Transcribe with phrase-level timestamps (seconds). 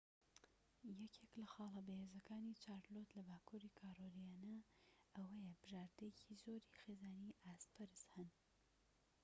[1.01, 4.55] یەکێك لە خاڵە بەهێزەکانی چارلۆت لە باكووری کارۆلاینا
[5.15, 8.29] ئەوەیە بژاردەیەکی زۆری خێزانی ئاست بەرز هەن